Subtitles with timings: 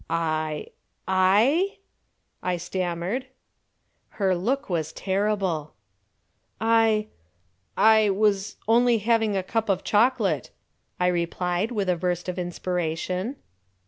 [0.09, 0.69] "I
[1.07, 1.77] I?"
[2.41, 3.27] I stammered.
[4.17, 5.75] Her look was terrible.
[6.59, 7.09] "I
[7.77, 10.49] I was only having a cup of chocolate,"
[10.99, 13.35] I replied, with a burst of inspiration.